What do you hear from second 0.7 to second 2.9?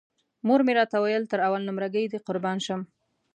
راته ویل تر اول نمره ګۍ دې قربان شم.